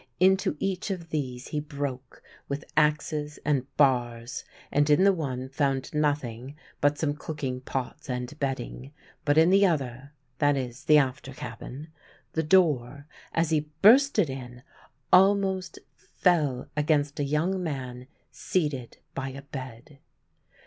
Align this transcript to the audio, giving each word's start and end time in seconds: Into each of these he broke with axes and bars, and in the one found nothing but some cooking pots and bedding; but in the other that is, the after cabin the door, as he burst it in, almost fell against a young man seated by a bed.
Into 0.19 0.57
each 0.59 0.89
of 0.89 1.09
these 1.11 1.49
he 1.49 1.59
broke 1.59 2.23
with 2.49 2.65
axes 2.75 3.37
and 3.45 3.67
bars, 3.77 4.43
and 4.71 4.89
in 4.89 5.03
the 5.03 5.13
one 5.13 5.47
found 5.49 5.93
nothing 5.93 6.55
but 6.79 6.97
some 6.97 7.13
cooking 7.13 7.61
pots 7.61 8.09
and 8.09 8.39
bedding; 8.39 8.93
but 9.25 9.37
in 9.37 9.51
the 9.51 9.63
other 9.63 10.11
that 10.39 10.57
is, 10.57 10.85
the 10.85 10.97
after 10.97 11.33
cabin 11.33 11.89
the 12.33 12.41
door, 12.41 13.05
as 13.33 13.51
he 13.51 13.69
burst 13.83 14.17
it 14.17 14.27
in, 14.31 14.63
almost 15.13 15.77
fell 15.95 16.67
against 16.75 17.19
a 17.19 17.23
young 17.23 17.61
man 17.61 18.07
seated 18.31 18.97
by 19.13 19.29
a 19.29 19.43
bed. 19.43 19.99